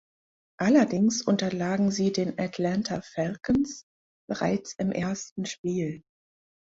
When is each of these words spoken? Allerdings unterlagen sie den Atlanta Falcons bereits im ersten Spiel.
Allerdings 0.59 1.21
unterlagen 1.21 1.91
sie 1.91 2.11
den 2.11 2.39
Atlanta 2.39 3.01
Falcons 3.01 3.85
bereits 4.27 4.73
im 4.79 4.91
ersten 4.91 5.45
Spiel. 5.45 6.01